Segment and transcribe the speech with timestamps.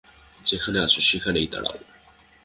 [0.45, 1.77] যেখানে আছো সেখানেই দাঁড়াও।